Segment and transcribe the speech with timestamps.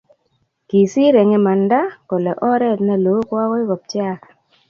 [0.67, 4.21] kisiir eng imanda, kole oret neloo koagoi kopcheak